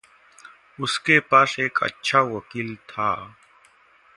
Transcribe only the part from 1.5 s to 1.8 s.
एक